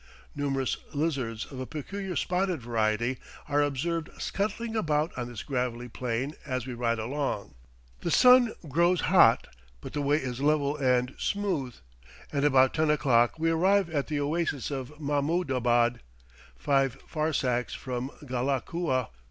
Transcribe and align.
Numerous 0.33 0.77
lizards 0.95 1.45
of 1.51 1.59
a 1.59 1.67
peculiar 1.67 2.15
spotted 2.15 2.59
variety 2.63 3.19
are 3.47 3.61
observed 3.61 4.09
scuttling 4.19 4.75
about 4.75 5.15
on 5.15 5.27
this 5.27 5.43
gravelly 5.43 5.89
plain 5.89 6.33
as 6.43 6.65
we 6.65 6.73
ride 6.73 6.97
along. 6.97 7.53
The 7.99 8.09
sun 8.09 8.53
grows 8.67 9.01
hot, 9.01 9.45
but 9.79 9.93
the 9.93 10.01
way 10.01 10.17
is 10.17 10.41
level 10.41 10.75
and 10.75 11.13
smooth, 11.19 11.75
and 12.33 12.43
about 12.43 12.73
ten 12.73 12.89
o'clock 12.89 13.37
we 13.37 13.51
arrive 13.51 13.91
at 13.91 14.07
the 14.07 14.19
oasis 14.21 14.71
of 14.71 14.99
Mahmoudabad, 14.99 15.99
five 16.57 16.97
farsakhs 17.07 17.75
from 17.75 18.09
Ghalakua. 18.23 19.09